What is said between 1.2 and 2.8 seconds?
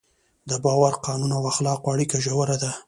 او اخلاقو اړیکه ژوره ده.